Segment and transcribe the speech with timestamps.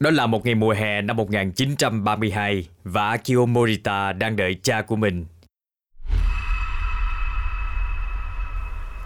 [0.00, 4.96] Đó là một ngày mùa hè năm 1932 và Akio Morita đang đợi cha của
[4.96, 5.26] mình.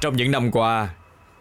[0.01, 0.89] Trong những năm qua,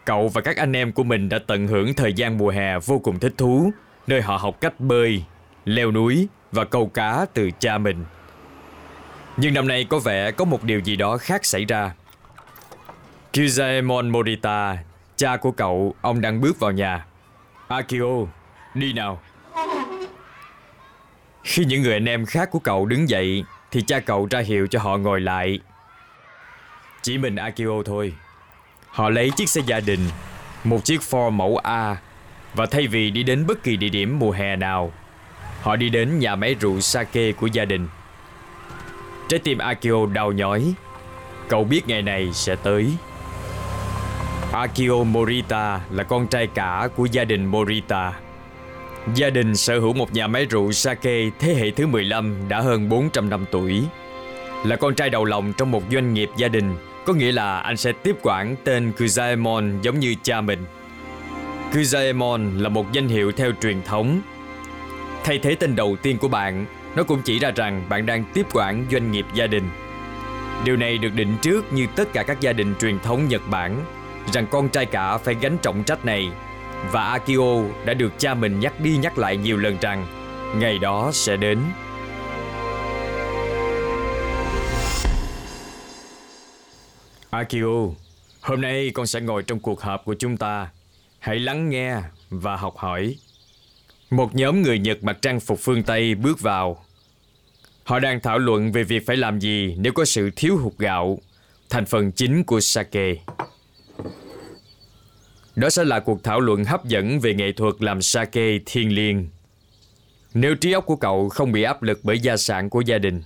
[0.04, 2.98] cậu và các anh em của mình đã tận hưởng thời gian mùa hè vô
[2.98, 3.70] cùng thích thú,
[4.06, 5.24] nơi họ học cách bơi,
[5.64, 8.04] leo núi và câu cá từ cha mình.
[9.36, 11.94] Nhưng năm nay có vẻ có một điều gì đó khác xảy ra.
[13.32, 14.76] Kizaemon Morita,
[15.16, 17.06] cha của cậu, ông đang bước vào nhà.
[17.68, 18.26] Akio,
[18.74, 19.20] đi nào.
[21.44, 24.66] Khi những người anh em khác của cậu đứng dậy, thì cha cậu ra hiệu
[24.66, 25.58] cho họ ngồi lại.
[27.02, 28.14] Chỉ mình Akio thôi.
[28.88, 30.00] Họ lấy chiếc xe gia đình,
[30.64, 31.96] một chiếc Ford mẫu A,
[32.54, 34.92] và thay vì đi đến bất kỳ địa điểm mùa hè nào,
[35.60, 37.88] họ đi đến nhà máy rượu sake của gia đình.
[39.28, 40.74] Trái tim Akio đau nhói.
[41.48, 42.92] Cậu biết ngày này sẽ tới.
[44.52, 48.12] Akio Morita là con trai cả của gia đình Morita.
[49.12, 52.88] Gia đình sở hữu một nhà máy rượu sake thế hệ thứ 15 đã hơn
[52.88, 53.82] 400 năm tuổi.
[54.64, 57.76] Là con trai đầu lòng trong một doanh nghiệp gia đình, có nghĩa là anh
[57.76, 60.58] sẽ tiếp quản tên Kuzaemon giống như cha mình.
[61.72, 64.20] Kuzaemon là một danh hiệu theo truyền thống.
[65.24, 68.46] Thay thế tên đầu tiên của bạn, nó cũng chỉ ra rằng bạn đang tiếp
[68.52, 69.64] quản doanh nghiệp gia đình.
[70.64, 73.84] Điều này được định trước như tất cả các gia đình truyền thống Nhật Bản
[74.32, 76.30] rằng con trai cả phải gánh trọng trách này
[76.92, 80.06] và Akio đã được cha mình nhắc đi nhắc lại nhiều lần rằng
[80.56, 81.58] ngày đó sẽ đến.
[87.30, 87.88] Akio,
[88.40, 90.70] hôm nay con sẽ ngồi trong cuộc họp của chúng ta.
[91.18, 91.96] Hãy lắng nghe
[92.30, 93.16] và học hỏi.
[94.10, 96.84] Một nhóm người Nhật mặc trang phục phương Tây bước vào.
[97.84, 101.18] Họ đang thảo luận về việc phải làm gì nếu có sự thiếu hụt gạo,
[101.70, 103.14] thành phần chính của sake.
[105.56, 109.28] Đó sẽ là cuộc thảo luận hấp dẫn về nghệ thuật làm sake thiên liêng.
[110.34, 113.22] Nếu trí óc của cậu không bị áp lực bởi gia sản của gia đình.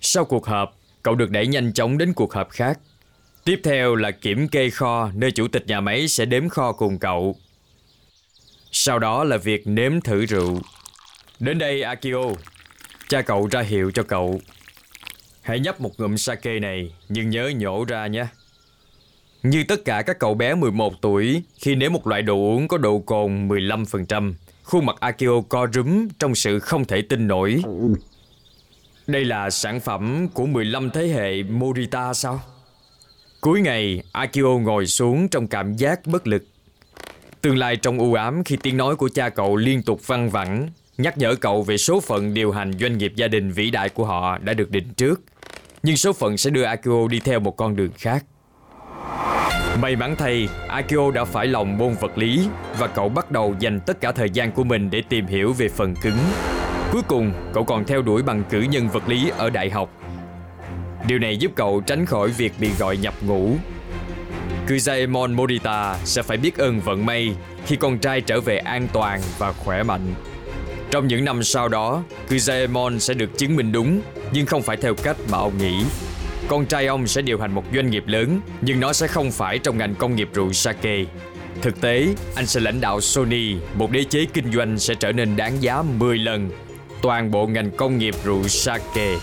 [0.00, 2.78] Sau cuộc họp, cậu được đẩy nhanh chóng đến cuộc họp khác.
[3.44, 6.98] Tiếp theo là kiểm kê kho nơi chủ tịch nhà máy sẽ đếm kho cùng
[6.98, 7.36] cậu.
[8.72, 10.60] Sau đó là việc nếm thử rượu.
[11.40, 12.24] Đến đây Akio,
[13.08, 14.40] cha cậu ra hiệu cho cậu.
[15.42, 18.26] Hãy nhấp một ngụm sake này, nhưng nhớ nhổ ra nhé.
[19.42, 22.78] Như tất cả các cậu bé 11 tuổi, khi nếm một loại đồ uống có
[22.78, 27.62] độ cồn 15%, khuôn mặt Akio co rúm trong sự không thể tin nổi.
[29.06, 32.40] Đây là sản phẩm của 15 thế hệ Morita sao?
[33.40, 36.44] Cuối ngày, Akio ngồi xuống trong cảm giác bất lực.
[37.40, 40.70] Tương lai trong u ám khi tiếng nói của cha cậu liên tục văng vẳng,
[40.98, 44.04] nhắc nhở cậu về số phận điều hành doanh nghiệp gia đình vĩ đại của
[44.04, 45.20] họ đã được định trước.
[45.82, 48.24] Nhưng số phận sẽ đưa Akio đi theo một con đường khác.
[49.82, 53.80] May mắn thay, Akio đã phải lòng môn vật lý và cậu bắt đầu dành
[53.80, 56.18] tất cả thời gian của mình để tìm hiểu về phần cứng.
[56.92, 59.90] Cuối cùng, cậu còn theo đuổi bằng cử nhân vật lý ở đại học.
[61.06, 63.56] Điều này giúp cậu tránh khỏi việc bị gọi nhập ngũ.
[64.68, 67.34] Kuzaemon Morita sẽ phải biết ơn vận may
[67.66, 70.14] khi con trai trở về an toàn và khỏe mạnh.
[70.90, 74.00] Trong những năm sau đó, Kuzaemon sẽ được chứng minh đúng,
[74.32, 75.84] nhưng không phải theo cách mà ông nghĩ.
[76.48, 79.58] Con trai ông sẽ điều hành một doanh nghiệp lớn, nhưng nó sẽ không phải
[79.58, 81.04] trong ngành công nghiệp rượu sake.
[81.62, 85.36] Thực tế, anh sẽ lãnh đạo Sony, một đế chế kinh doanh sẽ trở nên
[85.36, 86.50] đáng giá 10 lần
[87.02, 89.16] toàn bộ ngành công nghiệp rượu sake.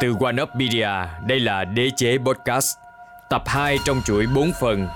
[0.00, 2.76] Từ Wanopedia, đây là Đế chế Podcast,
[3.30, 4.88] tập 2 trong chuỗi 4 phần.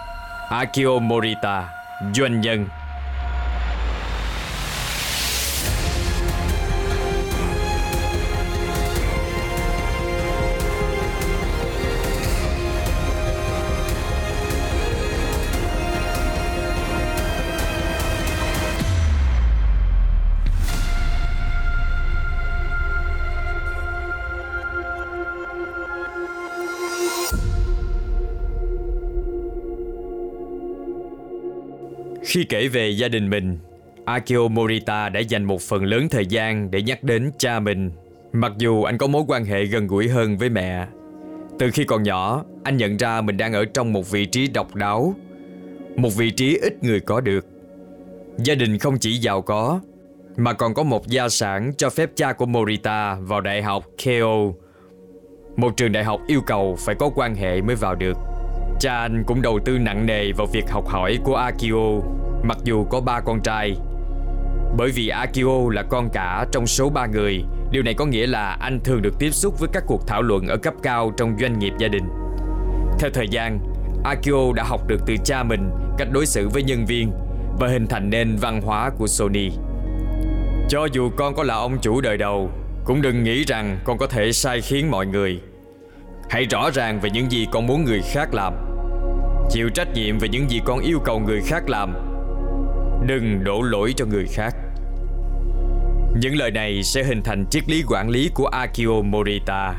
[0.51, 1.69] Akio Morita,
[2.15, 2.67] doanh nhân.
[32.37, 33.59] Khi kể về gia đình mình,
[34.05, 37.91] Akio Morita đã dành một phần lớn thời gian để nhắc đến cha mình,
[38.33, 40.87] mặc dù anh có mối quan hệ gần gũi hơn với mẹ.
[41.59, 44.75] Từ khi còn nhỏ, anh nhận ra mình đang ở trong một vị trí độc
[44.75, 45.15] đáo,
[45.97, 47.47] một vị trí ít người có được.
[48.39, 49.81] Gia đình không chỉ giàu có,
[50.37, 54.53] mà còn có một gia sản cho phép cha của Morita vào đại học Keio,
[55.57, 58.17] một trường đại học yêu cầu phải có quan hệ mới vào được.
[58.81, 62.01] Cha anh cũng đầu tư nặng nề vào việc học hỏi của Akio
[62.43, 63.77] Mặc dù có ba con trai
[64.77, 68.57] Bởi vì Akio là con cả trong số ba người Điều này có nghĩa là
[68.61, 71.59] anh thường được tiếp xúc với các cuộc thảo luận ở cấp cao trong doanh
[71.59, 72.05] nghiệp gia đình
[72.99, 73.59] Theo thời gian,
[74.05, 77.13] Akio đã học được từ cha mình cách đối xử với nhân viên
[77.61, 79.51] và hình thành nên văn hóa của Sony.
[80.69, 82.51] Cho dù con có là ông chủ đời đầu,
[82.85, 85.41] cũng đừng nghĩ rằng con có thể sai khiến mọi người.
[86.31, 88.55] Hãy rõ ràng về những gì con muốn người khác làm.
[89.51, 91.95] Chịu trách nhiệm về những gì con yêu cầu người khác làm.
[93.07, 94.55] Đừng đổ lỗi cho người khác.
[96.21, 99.75] Những lời này sẽ hình thành triết lý quản lý của Akio Morita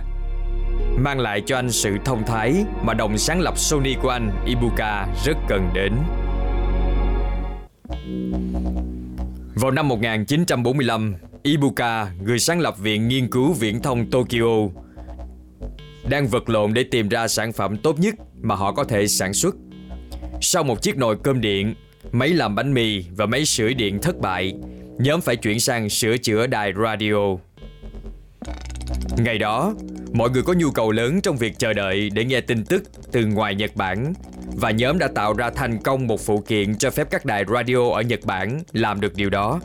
[0.97, 5.07] mang lại cho anh sự thông thái mà đồng sáng lập Sony của anh, Ibuka,
[5.25, 5.93] rất cần đến.
[9.55, 14.67] Vào năm 1945, Ibuka, người sáng lập Viện Nghiên cứu Viễn thông Tokyo,
[16.09, 19.33] đang vật lộn để tìm ra sản phẩm tốt nhất mà họ có thể sản
[19.33, 19.55] xuất.
[20.41, 21.75] Sau một chiếc nồi cơm điện,
[22.11, 24.53] máy làm bánh mì và máy sưởi điện thất bại,
[24.97, 27.37] nhóm phải chuyển sang sửa chữa đài radio.
[29.17, 29.73] Ngày đó,
[30.13, 33.25] mọi người có nhu cầu lớn trong việc chờ đợi để nghe tin tức từ
[33.25, 34.13] ngoài Nhật Bản
[34.55, 37.89] và nhóm đã tạo ra thành công một phụ kiện cho phép các đài radio
[37.89, 39.59] ở Nhật Bản làm được điều đó.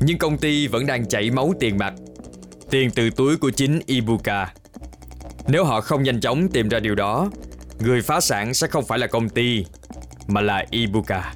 [0.00, 1.94] Nhưng công ty vẫn đang chảy máu tiền mặt,
[2.70, 4.52] tiền từ túi của chính Ibuka.
[5.48, 7.30] Nếu họ không nhanh chóng tìm ra điều đó,
[7.78, 9.66] người phá sản sẽ không phải là công ty,
[10.26, 11.32] mà là Ibuka.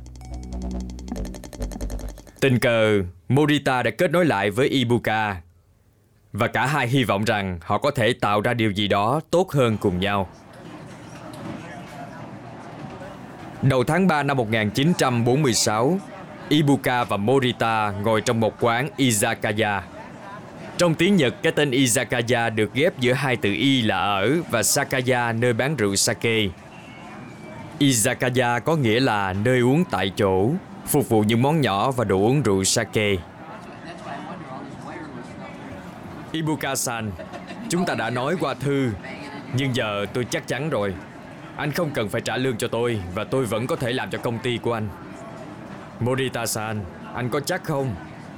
[2.40, 5.36] Tình cờ, Morita đã kết nối lại với Ibuka
[6.32, 9.52] và cả hai hy vọng rằng họ có thể tạo ra điều gì đó tốt
[9.52, 10.28] hơn cùng nhau.
[13.62, 15.98] Đầu tháng 3 năm 1946,
[16.48, 19.80] Ibuka và Morita ngồi trong một quán Izakaya.
[20.78, 24.62] Trong tiếng Nhật, cái tên Izakaya được ghép giữa hai từ Y là ở và
[24.62, 26.48] Sakaya nơi bán rượu sake.
[27.78, 30.50] Izakaya có nghĩa là nơi uống tại chỗ,
[30.86, 33.16] phục vụ những món nhỏ và đồ uống rượu sake.
[36.32, 37.10] Ibuka-san,
[37.68, 38.90] chúng ta đã nói qua thư,
[39.54, 40.94] nhưng giờ tôi chắc chắn rồi.
[41.56, 44.18] Anh không cần phải trả lương cho tôi và tôi vẫn có thể làm cho
[44.18, 44.88] công ty của anh.
[46.00, 46.80] Morita-san,
[47.14, 47.94] anh có chắc không?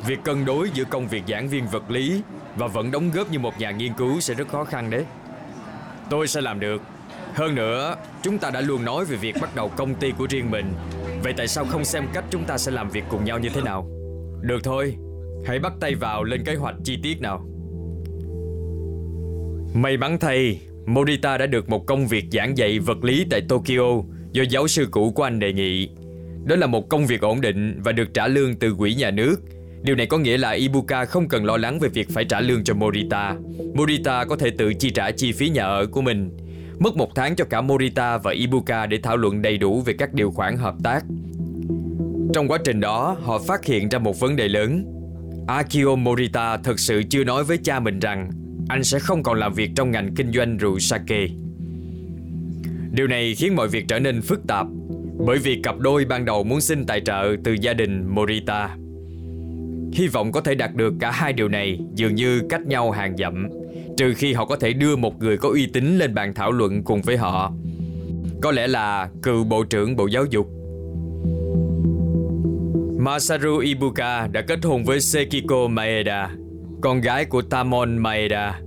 [0.06, 2.22] Việc cân đối giữa công việc giảng viên vật lý
[2.56, 5.04] và vẫn đóng góp như một nhà nghiên cứu sẽ rất khó khăn đấy.
[6.10, 6.82] Tôi sẽ làm được.
[7.34, 10.50] Hơn nữa, chúng ta đã luôn nói về việc bắt đầu công ty của riêng
[10.50, 10.72] mình.
[11.22, 13.62] Vậy tại sao không xem cách chúng ta sẽ làm việc cùng nhau như thế
[13.62, 13.88] nào?
[14.42, 14.96] Được thôi,
[15.46, 17.46] hãy bắt tay vào lên kế hoạch chi tiết nào.
[19.74, 24.02] May mắn thay, Morita đã được một công việc giảng dạy vật lý tại Tokyo
[24.32, 25.88] do giáo sư cũ của anh đề nghị.
[26.44, 29.36] Đó là một công việc ổn định và được trả lương từ quỹ nhà nước.
[29.82, 32.64] Điều này có nghĩa là Ibuka không cần lo lắng về việc phải trả lương
[32.64, 33.34] cho Morita.
[33.74, 36.30] Morita có thể tự chi trả chi phí nhà ở của mình.
[36.78, 40.12] Mất một tháng cho cả Morita và Ibuka để thảo luận đầy đủ về các
[40.14, 41.04] điều khoản hợp tác.
[42.34, 44.84] Trong quá trình đó, họ phát hiện ra một vấn đề lớn.
[45.48, 48.30] Akio Morita thực sự chưa nói với cha mình rằng
[48.68, 51.26] anh sẽ không còn làm việc trong ngành kinh doanh rượu sake.
[52.90, 54.66] Điều này khiến mọi việc trở nên phức tạp
[55.26, 58.76] bởi vì cặp đôi ban đầu muốn xin tài trợ từ gia đình Morita.
[59.92, 63.16] Hy vọng có thể đạt được cả hai điều này dường như cách nhau hàng
[63.16, 63.48] dặm,
[63.96, 66.82] trừ khi họ có thể đưa một người có uy tín lên bàn thảo luận
[66.84, 67.52] cùng với họ.
[68.42, 70.46] Có lẽ là cựu Bộ trưởng Bộ Giáo dục.
[72.98, 76.30] Masaru Ibuka đã kết hôn với Sekiko Maeda,
[76.80, 78.60] con gái của Tamon Maeda,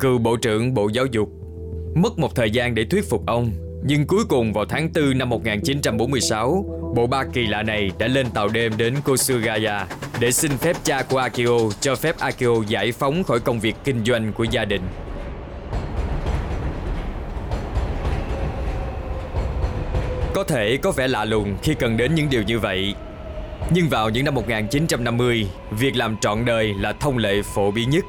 [0.00, 1.28] cựu Bộ trưởng Bộ Giáo dục.
[1.94, 3.50] Mất một thời gian để thuyết phục ông,
[3.84, 8.30] nhưng cuối cùng vào tháng 4 năm 1946, bộ ba kỳ lạ này đã lên
[8.30, 9.86] tàu đêm đến Kosugaya
[10.20, 14.04] để xin phép cha của Akio cho phép Akio giải phóng khỏi công việc kinh
[14.04, 14.82] doanh của gia đình.
[20.34, 22.94] Có thể có vẻ lạ lùng khi cần đến những điều như vậy
[23.70, 28.04] nhưng vào những năm 1950, việc làm trọn đời là thông lệ phổ biến nhất.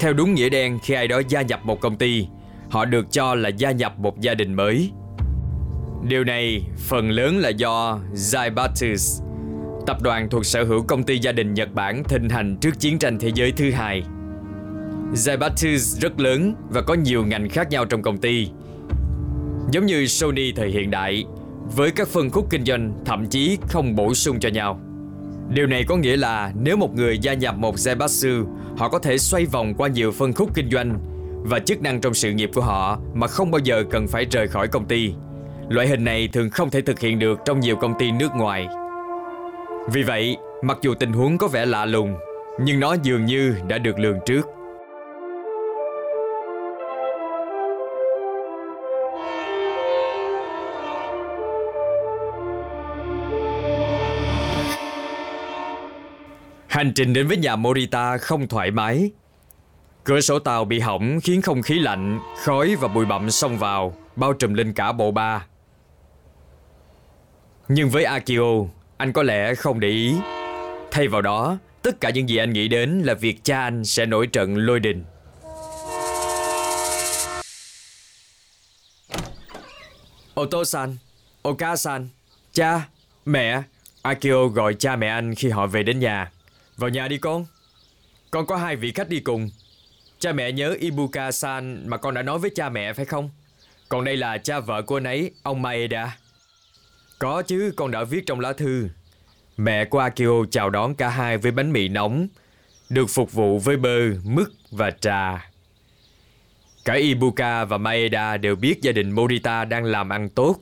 [0.00, 2.26] Theo đúng nghĩa đen, khi ai đó gia nhập một công ty,
[2.70, 4.90] họ được cho là gia nhập một gia đình mới.
[6.08, 9.24] Điều này phần lớn là do Zaibatsus,
[9.86, 12.98] tập đoàn thuộc sở hữu công ty gia đình Nhật Bản thịnh hành trước chiến
[12.98, 14.02] tranh thế giới thứ hai.
[15.12, 18.48] Zaibatsus rất lớn và có nhiều ngành khác nhau trong công ty.
[19.70, 21.24] Giống như Sony thời hiện đại,
[21.76, 24.80] với các phân khúc kinh doanh thậm chí không bổ sung cho nhau.
[25.48, 28.46] Điều này có nghĩa là nếu một người gia nhập một Zaibatsu,
[28.76, 30.98] họ có thể xoay vòng qua nhiều phân khúc kinh doanh
[31.44, 34.48] và chức năng trong sự nghiệp của họ mà không bao giờ cần phải rời
[34.48, 35.14] khỏi công ty.
[35.68, 38.68] Loại hình này thường không thể thực hiện được trong nhiều công ty nước ngoài.
[39.92, 42.16] Vì vậy, mặc dù tình huống có vẻ lạ lùng,
[42.60, 44.46] nhưng nó dường như đã được lường trước.
[56.68, 59.10] Hành trình đến với nhà Morita không thoải mái.
[60.04, 63.94] Cửa sổ tàu bị hỏng khiến không khí lạnh, khói và bụi bặm xông vào,
[64.16, 65.46] bao trùm lên cả bộ ba.
[67.68, 68.64] Nhưng với Akio,
[68.96, 70.14] anh có lẽ không để ý.
[70.90, 74.06] Thay vào đó, tất cả những gì anh nghĩ đến là việc cha anh sẽ
[74.06, 75.04] nổi trận lôi đình.
[80.34, 80.96] Oto-san,
[81.42, 82.06] Oka-san,
[82.52, 82.88] cha,
[83.24, 83.62] mẹ.
[84.02, 86.30] Akio gọi cha mẹ anh khi họ về đến nhà.
[86.76, 87.46] Vào nhà đi con.
[88.30, 89.50] Con có hai vị khách đi cùng.
[90.18, 93.30] Cha mẹ nhớ Ibuka-san mà con đã nói với cha mẹ phải không?
[93.88, 96.16] Còn đây là cha vợ của anh ấy, ông Maeda.
[97.24, 98.88] Có chứ, con đã viết trong lá thư.
[99.56, 102.28] Mẹ của Akio chào đón cả hai với bánh mì nóng,
[102.88, 105.50] được phục vụ với bơ, mứt và trà.
[106.84, 110.56] Cả Ibuka và Maeda đều biết gia đình Morita đang làm ăn tốt.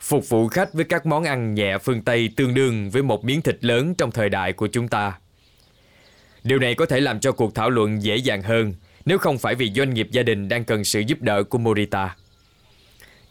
[0.00, 3.42] Phục vụ khách với các món ăn nhẹ phương Tây tương đương với một miếng
[3.42, 5.18] thịt lớn trong thời đại của chúng ta.
[6.44, 8.74] Điều này có thể làm cho cuộc thảo luận dễ dàng hơn
[9.04, 12.16] nếu không phải vì doanh nghiệp gia đình đang cần sự giúp đỡ của Morita.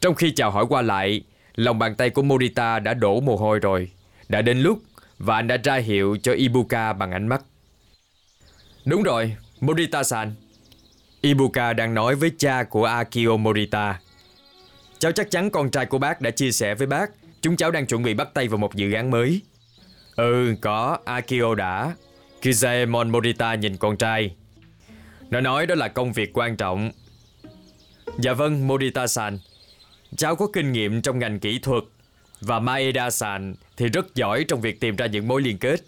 [0.01, 1.23] Trong khi chào hỏi qua lại,
[1.55, 3.91] lòng bàn tay của Morita đã đổ mồ hôi rồi.
[4.29, 4.79] Đã đến lúc
[5.17, 7.41] và anh đã ra hiệu cho Ibuka bằng ánh mắt.
[8.85, 10.31] Đúng rồi, Morita-san.
[11.21, 13.99] Ibuka đang nói với cha của Akio Morita.
[14.99, 17.85] Cháu chắc chắn con trai của bác đã chia sẻ với bác chúng cháu đang
[17.85, 19.41] chuẩn bị bắt tay vào một dự án mới.
[20.15, 21.95] Ừ, có, Akio đã.
[22.41, 24.35] Kizaemon Morita nhìn con trai.
[25.29, 26.91] Nó nói đó là công việc quan trọng.
[28.19, 29.37] Dạ vâng, Morita-san.
[30.17, 31.83] Cháu có kinh nghiệm trong ngành kỹ thuật
[32.41, 35.81] và Maeda-san thì rất giỏi trong việc tìm ra những mối liên kết.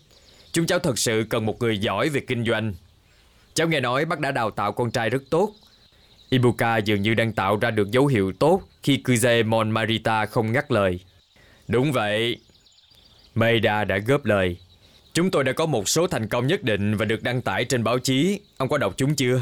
[0.52, 2.74] Chúng cháu thật sự cần một người giỏi về kinh doanh.
[3.54, 5.54] Cháu nghe nói bác đã đào tạo con trai rất tốt.
[6.30, 10.72] Ibuka dường như đang tạo ra được dấu hiệu tốt khi Kuzaemon Marita không ngắt
[10.72, 11.00] lời.
[11.68, 12.38] Đúng vậy.
[13.36, 14.58] Maeda đã góp lời.
[15.14, 17.84] Chúng tôi đã có một số thành công nhất định và được đăng tải trên
[17.84, 18.40] báo chí.
[18.58, 19.42] Ông có đọc chúng chưa?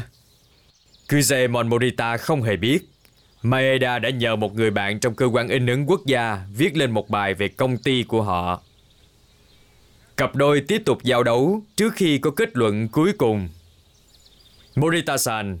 [1.08, 2.78] Kuzaemon Morita không hề biết.
[3.46, 6.90] Maeda đã nhờ một người bạn trong cơ quan in ấn quốc gia viết lên
[6.90, 8.62] một bài về công ty của họ.
[10.16, 13.48] Cặp đôi tiếp tục giao đấu trước khi có kết luận cuối cùng.
[14.74, 15.58] Morita-san,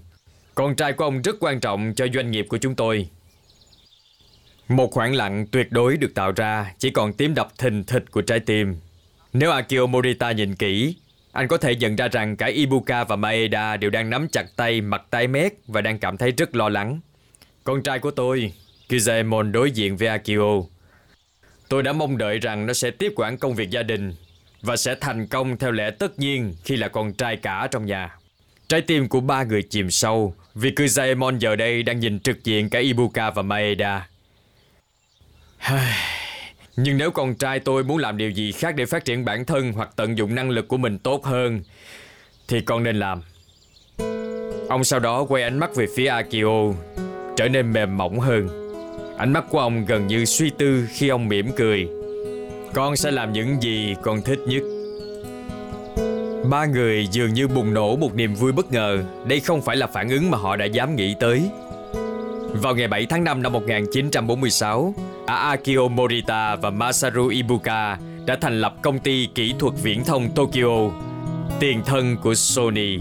[0.54, 3.08] con trai của ông rất quan trọng cho doanh nghiệp của chúng tôi.
[4.68, 8.22] Một khoảng lặng tuyệt đối được tạo ra chỉ còn tiếng đập thình thịch của
[8.22, 8.76] trái tim.
[9.32, 10.96] Nếu Akio Morita nhìn kỹ,
[11.32, 14.80] anh có thể nhận ra rằng cả Ibuka và Maeda đều đang nắm chặt tay,
[14.80, 17.00] mặt tái mét và đang cảm thấy rất lo lắng.
[17.66, 18.52] Con trai của tôi,
[18.88, 20.62] Kizaemon đối diện với Akio.
[21.68, 24.14] Tôi đã mong đợi rằng nó sẽ tiếp quản công việc gia đình
[24.62, 28.16] và sẽ thành công theo lẽ tất nhiên khi là con trai cả trong nhà.
[28.68, 32.70] Trái tim của ba người chìm sâu vì Kizaemon giờ đây đang nhìn trực diện
[32.70, 34.08] cả Ibuka và Maeda.
[36.76, 39.72] Nhưng nếu con trai tôi muốn làm điều gì khác để phát triển bản thân
[39.72, 41.62] hoặc tận dụng năng lực của mình tốt hơn,
[42.48, 43.22] thì con nên làm.
[44.68, 46.72] Ông sau đó quay ánh mắt về phía Akio,
[47.36, 48.48] trở nên mềm mỏng hơn.
[49.18, 51.88] Ánh mắt của ông gần như suy tư khi ông mỉm cười.
[52.74, 54.62] Con sẽ làm những gì con thích nhất.
[56.50, 59.04] Ba người dường như bùng nổ một niềm vui bất ngờ.
[59.26, 61.50] Đây không phải là phản ứng mà họ đã dám nghĩ tới.
[62.52, 64.94] Vào ngày 7 tháng 5 năm 1946,
[65.26, 70.90] Akio Morita và Masaru Ibuka đã thành lập công ty kỹ thuật viễn thông Tokyo,
[71.60, 72.98] tiền thân của Sony.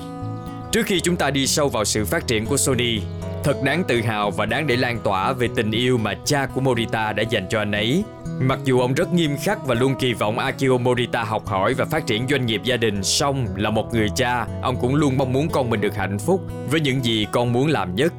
[0.71, 2.99] Trước khi chúng ta đi sâu vào sự phát triển của Sony,
[3.45, 6.61] thật đáng tự hào và đáng để lan tỏa về tình yêu mà cha của
[6.61, 8.03] Morita đã dành cho anh ấy.
[8.39, 11.85] Mặc dù ông rất nghiêm khắc và luôn kỳ vọng Akio Morita học hỏi và
[11.85, 15.33] phát triển doanh nghiệp gia đình, song là một người cha, ông cũng luôn mong
[15.33, 18.13] muốn con mình được hạnh phúc với những gì con muốn làm nhất.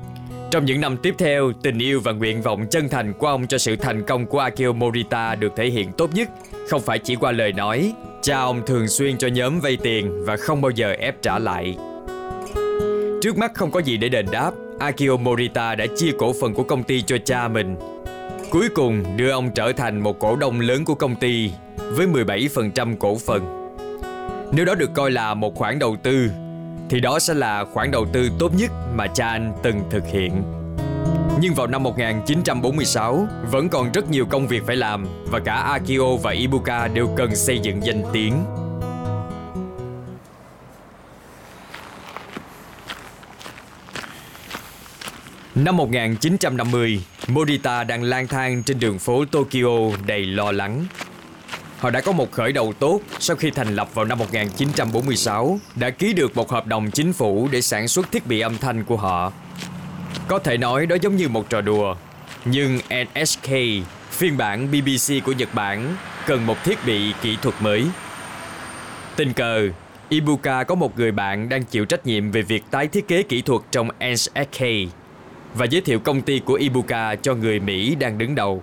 [0.50, 3.58] Trong những năm tiếp theo, tình yêu và nguyện vọng chân thành của ông cho
[3.58, 6.28] sự thành công của Akio Morita được thể hiện tốt nhất,
[6.68, 7.92] không phải chỉ qua lời nói.
[8.22, 11.76] Cha ông thường xuyên cho nhóm vay tiền và không bao giờ ép trả lại.
[13.22, 16.62] Trước mắt không có gì để đền đáp, Akio Morita đã chia cổ phần của
[16.62, 17.76] công ty cho cha mình.
[18.50, 22.96] Cuối cùng đưa ông trở thành một cổ đông lớn của công ty với 17%
[22.96, 23.70] cổ phần.
[24.52, 26.30] Nếu đó được coi là một khoản đầu tư
[26.90, 30.42] thì đó sẽ là khoản đầu tư tốt nhất mà cha anh từng thực hiện.
[31.40, 36.16] Nhưng vào năm 1946, vẫn còn rất nhiều công việc phải làm và cả Akio
[36.22, 38.34] và Ibuka đều cần xây dựng danh tiếng.
[45.64, 50.86] Năm 1950, Morita đang lang thang trên đường phố Tokyo đầy lo lắng
[51.78, 55.90] Họ đã có một khởi đầu tốt sau khi thành lập vào năm 1946, đã
[55.90, 58.96] ký được một hợp đồng chính phủ để sản xuất thiết bị âm thanh của
[58.96, 59.32] họ.
[60.28, 61.96] Có thể nói đó giống như một trò đùa,
[62.44, 63.50] nhưng NSK,
[64.10, 65.96] phiên bản BBC của Nhật Bản,
[66.26, 67.84] cần một thiết bị kỹ thuật mới.
[69.16, 69.68] Tình cờ,
[70.08, 73.42] Ibuka có một người bạn đang chịu trách nhiệm về việc tái thiết kế kỹ
[73.42, 74.62] thuật trong NSK
[75.56, 78.62] và giới thiệu công ty của Ibuka cho người Mỹ đang đứng đầu.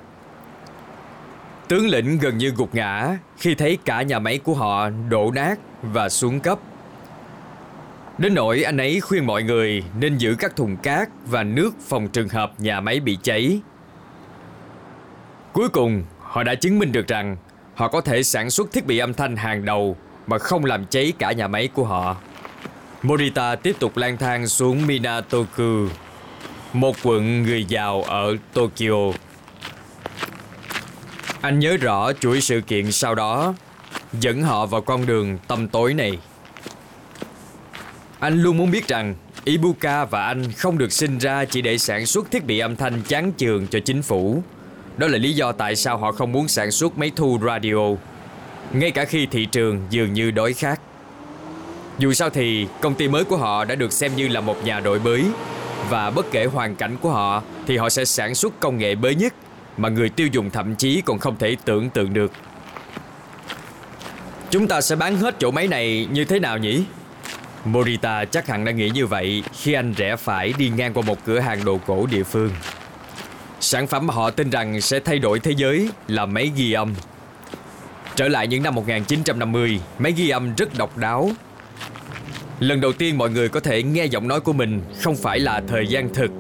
[1.67, 5.59] Tướng lĩnh gần như gục ngã khi thấy cả nhà máy của họ đổ nát
[5.81, 6.59] và xuống cấp.
[8.17, 12.07] Đến nỗi anh ấy khuyên mọi người nên giữ các thùng cát và nước phòng
[12.07, 13.61] trường hợp nhà máy bị cháy.
[15.53, 17.37] Cuối cùng, họ đã chứng minh được rằng
[17.75, 19.97] họ có thể sản xuất thiết bị âm thanh hàng đầu
[20.27, 22.15] mà không làm cháy cả nhà máy của họ.
[23.03, 25.87] Morita tiếp tục lang thang xuống Minatoku,
[26.73, 29.11] một quận người giàu ở Tokyo.
[31.41, 33.53] Anh nhớ rõ chuỗi sự kiện sau đó
[34.19, 36.17] dẫn họ vào con đường tăm tối này.
[38.19, 39.15] Anh luôn muốn biết rằng
[39.45, 43.01] Ibuka và anh không được sinh ra chỉ để sản xuất thiết bị âm thanh
[43.01, 44.43] chán chường cho chính phủ.
[44.97, 47.95] Đó là lý do tại sao họ không muốn sản xuất máy thu radio,
[48.73, 50.79] ngay cả khi thị trường dường như đói khát.
[51.99, 54.79] Dù sao thì công ty mới của họ đã được xem như là một nhà
[54.79, 55.23] đổi mới
[55.89, 59.15] và bất kể hoàn cảnh của họ thì họ sẽ sản xuất công nghệ mới
[59.15, 59.33] nhất
[59.77, 62.31] mà người tiêu dùng thậm chí còn không thể tưởng tượng được.
[64.49, 66.83] Chúng ta sẽ bán hết chỗ máy này như thế nào nhỉ?
[67.65, 71.17] Morita chắc hẳn đã nghĩ như vậy khi anh rẽ phải đi ngang qua một
[71.25, 72.49] cửa hàng đồ cổ địa phương.
[73.59, 76.93] Sản phẩm mà họ tin rằng sẽ thay đổi thế giới là máy ghi âm.
[78.15, 81.31] Trở lại những năm 1950, máy ghi âm rất độc đáo.
[82.59, 85.61] Lần đầu tiên mọi người có thể nghe giọng nói của mình không phải là
[85.67, 86.31] thời gian thực,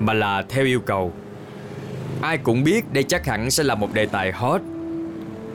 [0.00, 1.12] mà là theo yêu cầu.
[2.20, 4.60] Ai cũng biết đây chắc hẳn sẽ là một đề tài hot.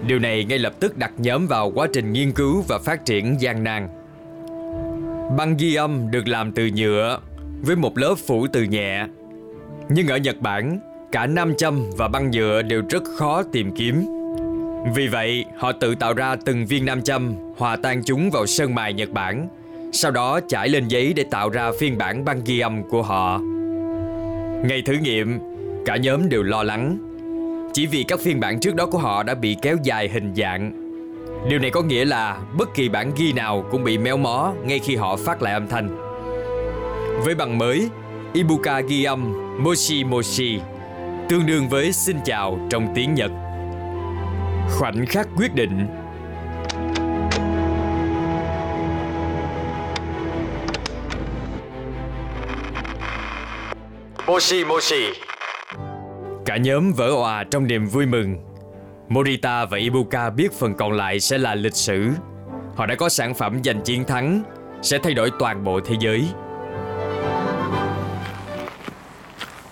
[0.08, 3.42] Điều này ngay lập tức đặt nhóm vào quá trình nghiên cứu và phát triển
[3.42, 3.88] gian nan.
[5.38, 7.20] Băng ghi âm được làm từ nhựa
[7.62, 9.06] với một lớp phủ từ nhẹ.
[9.90, 10.80] Nhưng ở Nhật Bản,
[11.12, 14.06] cả nam châm và băng nhựa đều rất khó tìm kiếm.
[14.96, 18.76] Vì vậy, họ tự tạo ra từng viên nam châm, hòa tan chúng vào sơn
[18.76, 19.48] mài Nhật Bản,
[19.92, 23.40] sau đó trải lên giấy để tạo ra phiên bản băng ghi âm của họ.
[24.64, 25.40] Ngày thử nghiệm,
[25.86, 26.98] cả nhóm đều lo lắng.
[27.74, 30.90] Chỉ vì các phiên bản trước đó của họ đã bị kéo dài hình dạng
[31.48, 34.80] Điều này có nghĩa là bất kỳ bản ghi nào cũng bị méo mó ngay
[34.80, 35.90] khi họ phát lại âm thanh.
[37.26, 37.90] Với bằng mới,
[38.34, 40.60] Ibuka ghi âm Moshi Moshi
[41.30, 43.32] tương đương với xin chào trong tiếng Nhật.
[44.70, 45.88] Khoảnh khắc quyết định
[54.30, 55.06] Moshi Moshi
[56.46, 58.38] Cả nhóm vỡ òa trong niềm vui mừng
[59.08, 62.10] Morita và Ibuka biết phần còn lại sẽ là lịch sử.
[62.76, 64.44] Họ đã có sản phẩm giành chiến thắng,
[64.82, 66.28] sẽ thay đổi toàn bộ thế giới.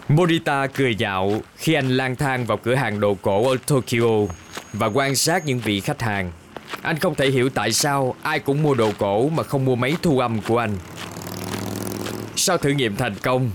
[0.07, 4.33] Morita cười dạo khi anh lang thang vào cửa hàng đồ cổ ở Tokyo
[4.73, 6.31] và quan sát những vị khách hàng.
[6.81, 9.95] Anh không thể hiểu tại sao ai cũng mua đồ cổ mà không mua máy
[10.01, 10.77] thu âm của anh.
[12.35, 13.51] Sau thử nghiệm thành công,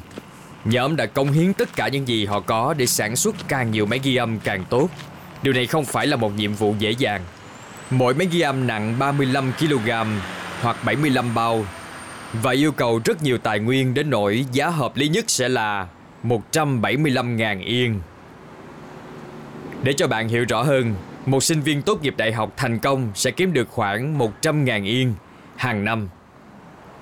[0.65, 3.87] nhóm đã công hiến tất cả những gì họ có để sản xuất càng nhiều
[3.87, 4.89] máy ghi âm càng tốt.
[5.43, 7.23] Điều này không phải là một nhiệm vụ dễ dàng.
[7.91, 9.91] Mỗi máy ghi âm nặng 35 kg
[10.63, 11.65] hoặc 75 bao
[12.33, 15.87] và yêu cầu rất nhiều tài nguyên đến nỗi giá hợp lý nhất sẽ là
[16.25, 18.01] 175.000 yên.
[19.83, 20.95] Để cho bạn hiểu rõ hơn,
[21.27, 25.15] một sinh viên tốt nghiệp đại học thành công sẽ kiếm được khoảng 100.000 yên
[25.57, 26.09] hàng năm.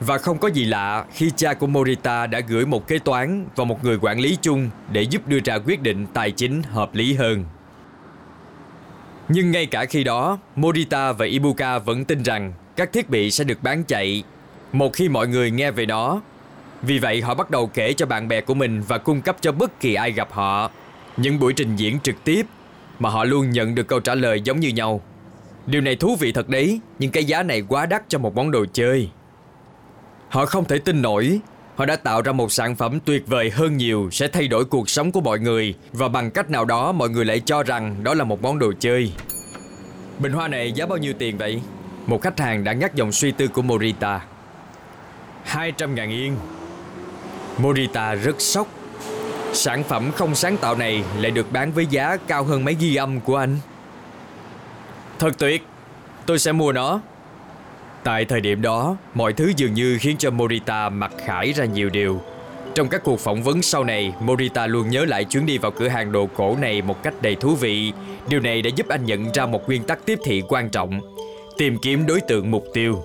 [0.01, 3.65] Và không có gì lạ khi cha của Morita đã gửi một kế toán và
[3.65, 7.15] một người quản lý chung để giúp đưa ra quyết định tài chính hợp lý
[7.15, 7.45] hơn.
[9.29, 13.45] Nhưng ngay cả khi đó, Morita và Ibuka vẫn tin rằng các thiết bị sẽ
[13.45, 14.23] được bán chạy
[14.73, 16.21] một khi mọi người nghe về nó.
[16.83, 19.53] Vì vậy họ bắt đầu kể cho bạn bè của mình và cung cấp cho
[19.53, 20.71] bất kỳ ai gặp họ
[21.17, 22.47] những buổi trình diễn trực tiếp
[22.99, 25.01] mà họ luôn nhận được câu trả lời giống như nhau.
[25.67, 28.51] Điều này thú vị thật đấy, nhưng cái giá này quá đắt cho một món
[28.51, 29.11] đồ chơi.
[30.31, 31.40] Họ không thể tin nổi
[31.81, 34.90] Họ đã tạo ra một sản phẩm tuyệt vời hơn nhiều sẽ thay đổi cuộc
[34.90, 38.14] sống của mọi người và bằng cách nào đó mọi người lại cho rằng đó
[38.14, 39.12] là một món đồ chơi.
[40.19, 41.62] Bình hoa này giá bao nhiêu tiền vậy?
[42.07, 44.21] Một khách hàng đã ngắt dòng suy tư của Morita.
[45.45, 46.37] 200 ngàn yên.
[47.59, 48.69] Morita rất sốc.
[49.53, 52.97] Sản phẩm không sáng tạo này lại được bán với giá cao hơn máy ghi
[52.97, 53.59] âm của anh.
[55.19, 55.66] Thật tuyệt,
[56.27, 57.01] tôi sẽ mua nó.
[58.05, 61.91] Tại thời điểm đó, mọi thứ dường như khiến cho Morita mặc khải ra nhiều
[61.91, 62.21] điều.
[62.75, 65.89] Trong các cuộc phỏng vấn sau này, Morita luôn nhớ lại chuyến đi vào cửa
[65.89, 67.93] hàng đồ cổ này một cách đầy thú vị.
[68.29, 71.01] Điều này đã giúp anh nhận ra một nguyên tắc tiếp thị quan trọng,
[71.59, 73.03] tìm kiếm đối tượng mục tiêu.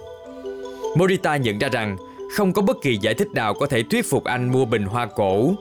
[0.98, 1.98] Morita nhận ra rằng
[2.36, 5.06] không có bất kỳ giải thích nào có thể thuyết phục anh mua bình hoa
[5.06, 5.54] cổ.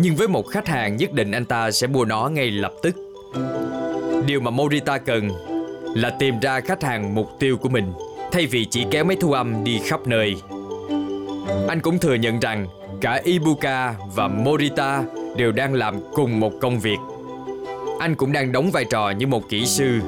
[0.00, 2.96] Nhưng với một khách hàng nhất định anh ta sẽ mua nó ngay lập tức.
[4.26, 5.30] Điều mà Morita cần
[5.94, 7.92] là tìm ra khách hàng mục tiêu của mình
[8.32, 10.36] thay vì chỉ kéo máy thu âm đi khắp nơi.
[11.68, 12.66] Anh cũng thừa nhận rằng
[13.00, 15.04] cả Ibuka và Morita
[15.36, 16.98] đều đang làm cùng một công việc.
[17.98, 20.00] anh cũng đang đóng vai trò như một kỹ sư.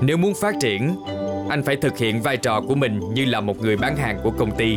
[0.00, 0.96] Nếu muốn phát triển,
[1.48, 4.30] anh phải thực hiện vai trò của mình như là một người bán hàng của
[4.30, 4.76] công ty.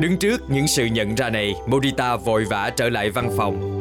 [0.00, 3.73] Đứng trước những sự nhận ra này, Morita vội vã trở lại văn phòng.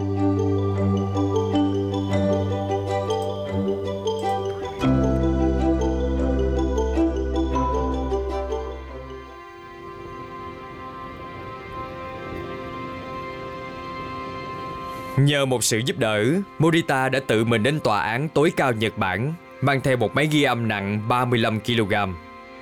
[15.26, 16.26] Nhờ một sự giúp đỡ,
[16.60, 20.28] Morita đã tự mình đến tòa án tối cao Nhật Bản, mang theo một máy
[20.32, 21.94] ghi âm nặng 35 kg.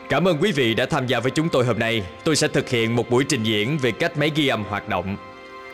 [0.09, 2.03] Cảm ơn quý vị đã tham gia với chúng tôi hôm nay.
[2.23, 5.17] Tôi sẽ thực hiện một buổi trình diễn về cách máy ghi âm hoạt động.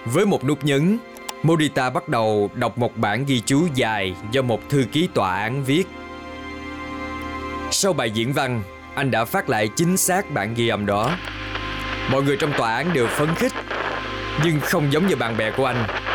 [0.05, 0.97] Với một nút nhấn,
[1.43, 5.63] Morita bắt đầu đọc một bản ghi chú dài do một thư ký tòa án
[5.63, 5.87] viết.
[7.71, 8.63] Sau bài diễn văn,
[8.95, 11.17] anh đã phát lại chính xác bản ghi âm đó.
[12.11, 13.53] Mọi người trong tòa án đều phấn khích,
[14.43, 16.06] nhưng không giống như bạn bè của anh.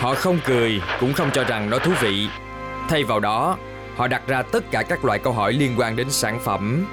[0.00, 2.28] Họ không cười, cũng không cho rằng nó thú vị.
[2.88, 3.58] Thay vào đó,
[3.96, 6.86] họ đặt ra tất cả các loại câu hỏi liên quan đến sản phẩm.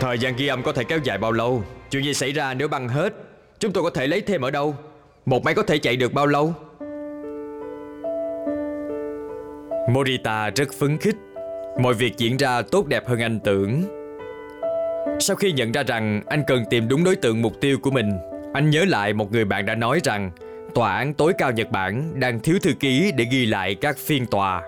[0.00, 1.62] Thời gian ghi âm có thể kéo dài bao lâu?
[1.90, 3.14] Chuyện gì xảy ra nếu băng hết?
[3.58, 4.76] Chúng tôi có thể lấy thêm ở đâu?
[5.26, 6.54] Một máy có thể chạy được bao lâu?
[9.90, 11.16] Morita rất phấn khích.
[11.80, 13.82] Mọi việc diễn ra tốt đẹp hơn anh tưởng.
[15.20, 18.12] Sau khi nhận ra rằng anh cần tìm đúng đối tượng mục tiêu của mình,
[18.54, 20.30] anh nhớ lại một người bạn đã nói rằng
[20.78, 24.26] tòa án tối cao Nhật Bản đang thiếu thư ký để ghi lại các phiên
[24.26, 24.62] tòa.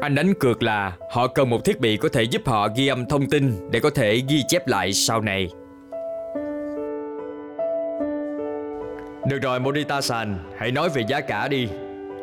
[0.00, 3.06] Anh đánh cược là họ cần một thiết bị có thể giúp họ ghi âm
[3.06, 5.48] thông tin để có thể ghi chép lại sau này.
[9.28, 11.68] Được rồi Morita-san, hãy nói về giá cả đi.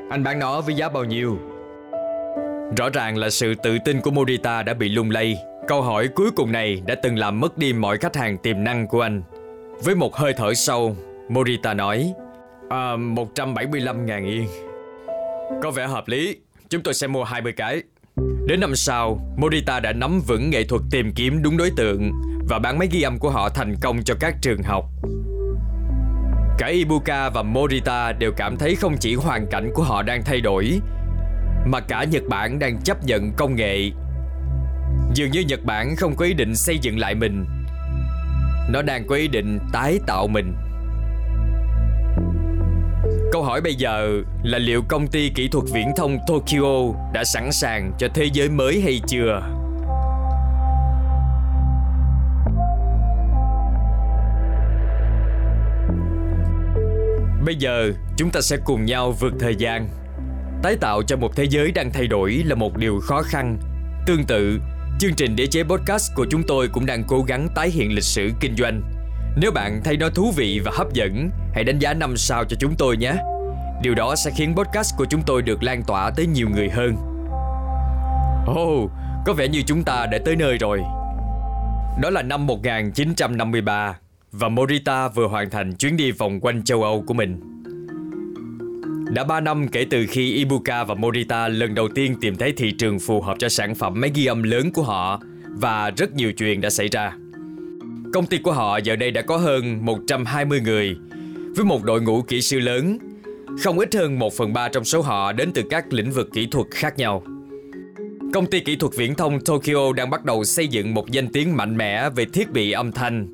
[0.09, 1.37] Anh bán nó với giá bao nhiêu?
[2.77, 5.37] Rõ ràng là sự tự tin của Morita đã bị lung lay.
[5.67, 8.87] Câu hỏi cuối cùng này đã từng làm mất đi mọi khách hàng tiềm năng
[8.87, 9.23] của anh.
[9.83, 10.95] Với một hơi thở sâu,
[11.29, 12.13] Morita nói
[12.69, 14.47] à, 175.000 yên.
[15.63, 16.37] Có vẻ hợp lý.
[16.69, 17.83] Chúng tôi sẽ mua 20 cái.
[18.47, 22.11] Đến năm sau Morita đã nắm vững nghệ thuật tìm kiếm đúng đối tượng
[22.49, 24.85] Và bán máy ghi âm của họ thành công cho các trường học.
[26.57, 30.41] Cả Ibuka và Morita đều cảm thấy không chỉ hoàn cảnh của họ đang thay
[30.41, 30.79] đổi
[31.65, 33.91] Mà cả Nhật Bản đang chấp nhận công nghệ.
[35.13, 37.45] Dường như Nhật Bản không có ý định xây dựng lại mình.
[38.69, 40.53] Nó đang có ý định tái tạo mình.
[43.37, 47.51] Câu hỏi bây giờ là liệu công ty kỹ thuật viễn thông Tokyo đã sẵn
[47.51, 49.41] sàng cho thế giới mới hay chưa?
[57.45, 59.89] Bây giờ chúng ta sẽ cùng nhau vượt thời gian.
[60.63, 63.57] Tái tạo cho một thế giới đang thay đổi là một điều khó khăn.
[64.07, 64.59] Tương tự,
[64.99, 68.03] chương trình đế chế podcast của chúng tôi cũng đang cố gắng tái hiện lịch
[68.03, 68.96] sử kinh doanh
[69.41, 72.57] nếu bạn thấy nó thú vị và hấp dẫn, hãy đánh giá 5 sao cho
[72.59, 73.13] chúng tôi nhé.
[73.81, 76.95] Điều đó sẽ khiến podcast của chúng tôi được lan tỏa tới nhiều người hơn.
[78.47, 78.91] Ồ, oh,
[79.25, 80.79] có vẻ như chúng ta đã tới nơi rồi.
[82.01, 83.97] Đó là năm 1953
[84.31, 87.39] và Morita vừa hoàn thành chuyến đi vòng quanh châu Âu của mình.
[89.13, 92.71] Đã 3 năm kể từ khi Ibuka và Morita lần đầu tiên tìm thấy thị
[92.71, 96.33] trường phù hợp cho sản phẩm máy ghi âm lớn của họ và rất nhiều
[96.33, 97.13] chuyện đã xảy ra.
[98.13, 100.97] Công ty của họ giờ đây đã có hơn 120 người
[101.55, 102.97] với một đội ngũ kỹ sư lớn.
[103.63, 106.47] Không ít hơn 1 phần 3 trong số họ đến từ các lĩnh vực kỹ
[106.51, 107.23] thuật khác nhau.
[108.33, 111.57] Công ty kỹ thuật viễn thông Tokyo đang bắt đầu xây dựng một danh tiếng
[111.57, 113.27] mạnh mẽ về thiết bị âm thanh.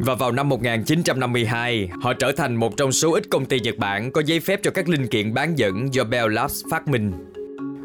[0.00, 4.12] Và vào năm 1952, họ trở thành một trong số ít công ty Nhật Bản
[4.12, 7.12] có giấy phép cho các linh kiện bán dẫn do Bell Labs phát minh.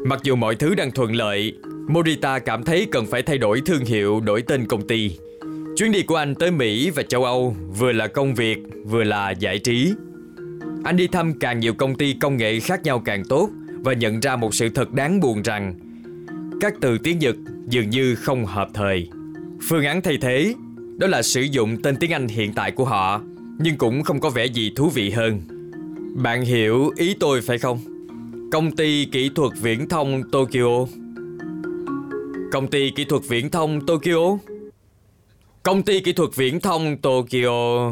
[0.06, 1.54] Mặc dù mọi thứ đang thuận lợi,
[1.88, 5.16] Morita cảm thấy cần phải thay đổi thương hiệu, đổi tên công ty.
[5.76, 9.30] Chuyến đi của anh tới Mỹ và châu Âu vừa là công việc, vừa là
[9.30, 9.92] giải trí.
[10.84, 13.48] Anh đi thăm càng nhiều công ty công nghệ khác nhau càng tốt
[13.84, 15.74] và nhận ra một sự thật đáng buồn rằng
[16.60, 17.36] các từ tiếng Nhật
[17.68, 19.08] dường như không hợp thời.
[19.68, 20.54] Phương án thay thế
[20.96, 23.20] đó là sử dụng tên tiếng Anh hiện tại của họ
[23.58, 25.42] nhưng cũng không có vẻ gì thú vị hơn.
[26.14, 27.78] Bạn hiểu ý tôi phải không?
[28.52, 30.86] Công ty kỹ thuật viễn thông Tokyo
[32.52, 34.38] Công ty kỹ thuật viễn thông Tokyo
[35.64, 37.90] Công ty kỹ thuật viễn thông Tokyo.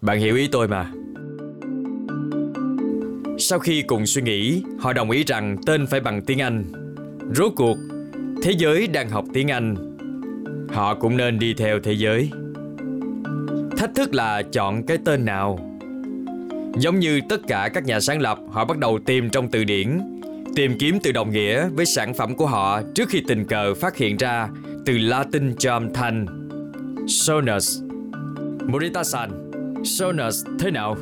[0.00, 0.92] Bạn hiểu ý tôi mà.
[3.38, 6.64] Sau khi cùng suy nghĩ, Họ đồng ý rằng tên phải bằng tiếng Anh.
[7.34, 7.76] Rốt cuộc,
[8.42, 9.96] Thế giới đang học tiếng Anh.
[10.68, 12.30] Họ cũng nên đi theo thế giới.
[13.76, 15.78] Thách thức là chọn cái tên nào.
[16.78, 19.98] Giống như tất cả các nhà sáng lập, Họ bắt đầu tìm trong từ điển,
[20.56, 23.96] Tìm kiếm từ đồng nghĩa với sản phẩm của họ Trước khi tình cờ phát
[23.96, 24.48] hiện ra
[24.88, 26.26] từ Latin cho âm thanh
[27.08, 27.82] Sonus.
[28.66, 29.30] Morita-san
[29.84, 30.96] Sonus thế nào?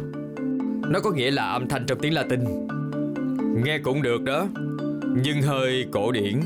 [0.89, 2.41] Nó có nghĩa là âm thanh trong tiếng Latin.
[3.65, 4.47] Nghe cũng được đó
[5.23, 6.41] Nhưng hơi cổ điển.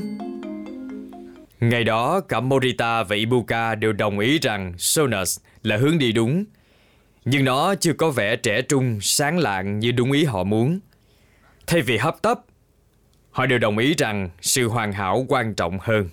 [1.59, 6.45] Ngày đó cả Morita và Ibuka đều đồng ý rằng Sonus là hướng đi đúng.
[7.25, 10.79] Nhưng nó chưa có vẻ trẻ trung, sáng lạng như đúng ý họ muốn.
[11.67, 12.39] Thay vì hấp tấp
[13.31, 16.09] Họ đều đồng ý rằng sự hoàn hảo quan trọng hơn.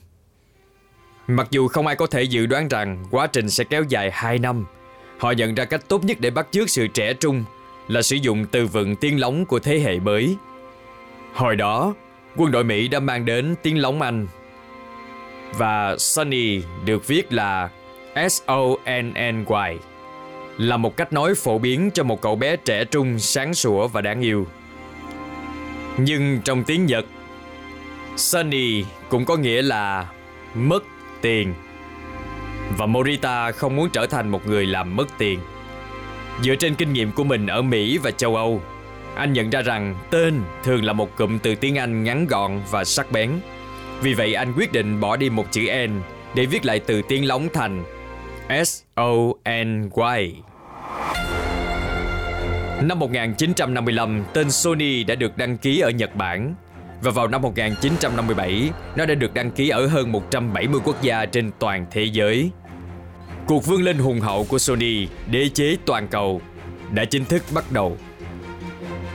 [1.29, 4.39] Mặc dù không ai có thể dự đoán rằng quá trình sẽ kéo dài 2
[4.39, 4.65] năm
[5.19, 7.45] Họ nhận ra cách tốt nhất để bắt chước sự trẻ trung
[7.89, 10.37] là sử dụng từ vựng tiếng lóng của thế hệ mới.
[11.35, 11.95] Hồi đó,
[12.37, 14.27] quân đội Mỹ đã mang đến tiếng lóng Anh
[15.57, 17.71] và Sunny được viết là
[18.31, 19.79] S-O-N-N-Y
[20.59, 24.01] là một cách nói phổ biến cho một cậu bé trẻ trung, sáng sủa và
[24.01, 24.47] đáng yêu.
[25.97, 27.07] Nhưng trong tiếng Nhật,
[28.17, 30.09] Sunny cũng có nghĩa là
[30.55, 30.85] mất
[31.21, 31.55] tiền.
[32.79, 35.41] Và Morita không muốn trở thành một người làm mất tiền.
[36.43, 38.63] Dựa trên kinh nghiệm của mình ở Mỹ và châu Âu,
[39.15, 42.85] anh nhận ra rằng tên thường là một cụm từ tiếng Anh ngắn gọn và
[42.85, 43.31] sắc bén.
[44.03, 46.01] Vì vậy anh quyết định bỏ đi một chữ N
[46.35, 47.85] để viết lại từ tiếng lóng thành
[48.65, 50.35] S-O-N-Y.
[52.83, 56.55] Năm 1955, tên Sony đã được đăng ký ở Nhật Bản
[57.03, 61.51] và vào năm 1957, nó đã được đăng ký ở hơn 170 quốc gia trên
[61.59, 62.51] toàn thế giới.
[63.47, 66.41] Cuộc vươn lên hùng hậu của Sony, đế chế toàn cầu,
[66.93, 67.97] đã chính thức bắt đầu.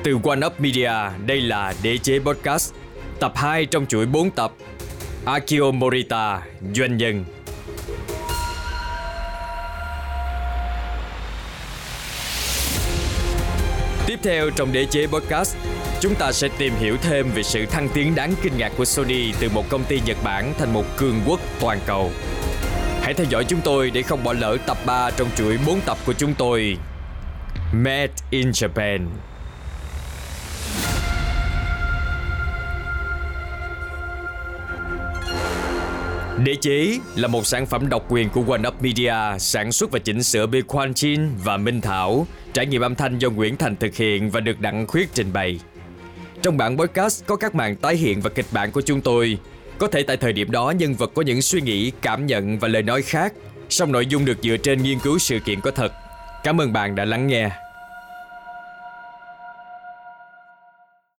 [0.03, 0.91] Từ One Up Media,
[1.25, 2.73] đây là Đế chế Podcast,
[3.19, 4.53] tập 2 trong chuỗi 4 tập.
[5.25, 6.41] Akio Morita,
[6.75, 7.25] doanh nhân.
[14.07, 15.57] Tiếp theo trong Đế chế Podcast,
[16.03, 19.31] chúng ta sẽ tìm hiểu thêm về sự thăng tiến đáng kinh ngạc của Sony
[19.39, 22.11] từ một công ty Nhật Bản thành một cường quốc toàn cầu.
[23.01, 25.97] Hãy theo dõi chúng tôi để không bỏ lỡ tập 3 trong chuỗi 4 tập
[26.05, 26.77] của chúng tôi.
[27.73, 29.07] Made in Japan.
[36.43, 39.99] Đế chế là một sản phẩm độc quyền của One Up Media, sản xuất và
[39.99, 43.75] chỉnh sửa bởi Quan Chin và Minh Thảo, trải nghiệm âm thanh do Nguyễn Thành
[43.75, 45.59] thực hiện và được Đặng Khuyết trình bày.
[46.43, 49.37] Trong bản podcast có các màn tái hiện và kịch bản của chúng tôi.
[49.77, 52.67] Có thể tại thời điểm đó nhân vật có những suy nghĩ, cảm nhận và
[52.67, 53.33] lời nói khác,
[53.69, 55.91] song nội dung được dựa trên nghiên cứu sự kiện có thật.
[56.43, 57.49] Cảm ơn bạn đã lắng nghe.